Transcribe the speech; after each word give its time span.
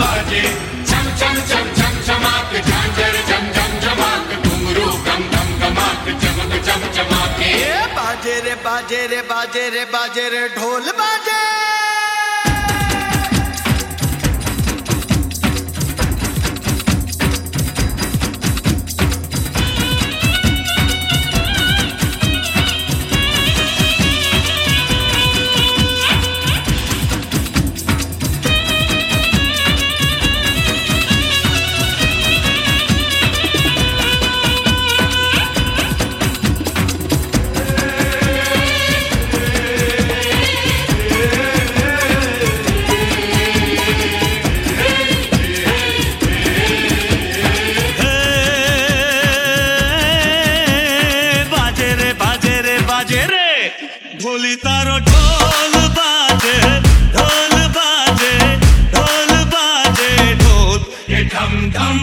बाजे। 0.00 0.42
चम 0.88 1.06
चम 1.20 1.34
चम 1.50 1.66
चम 1.78 1.94
चमाक 2.06 2.54
झांझर 2.68 3.14
झम 3.28 3.44
झम 3.52 3.78
झमाक 3.80 4.32
घुंगरू 4.46 4.86
गम 5.06 5.22
चमक, 5.32 6.52
चम, 6.66 6.86
चमाके। 6.96 7.52
बाजे 7.96 8.40
रे 8.40 8.54
बाजे 8.64 9.06
रे 9.06 9.20
बाजे 9.22 9.68
रे 9.70 9.84
बाजे 9.84 10.28
रे, 10.28 10.48
ढोल 10.48 10.90
बाजे। 11.00 11.77
भोली 54.22 54.54
तारो 54.64 54.96
ढोल 55.08 55.74
बाजे 55.96 56.54
ढोल 57.16 57.54
बाजे 57.76 58.32
ढोल 58.94 59.32
बाजे 59.54 60.10
ढोल। 60.42 60.80
ये 61.14 61.22
ढम 61.34 61.54
ढम 61.76 61.98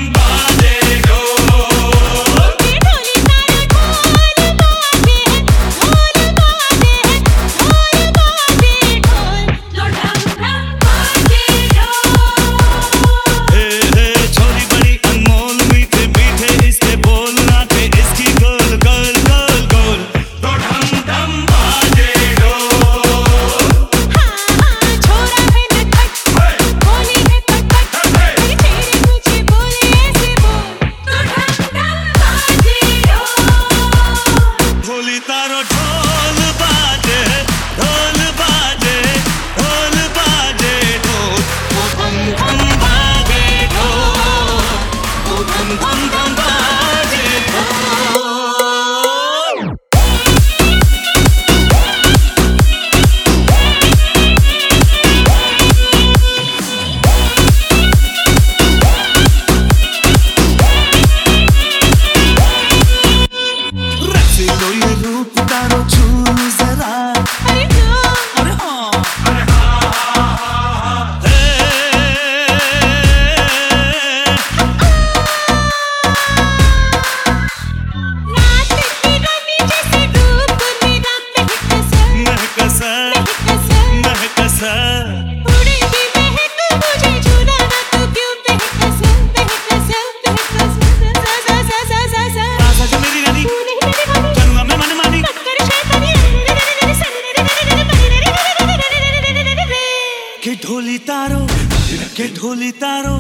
ढोली 102.46 102.72
तारो 102.78 103.14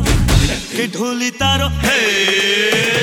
के 0.71 0.85
ढोली 0.93 1.29
तारो। 1.41 1.67
हे 1.83 2.94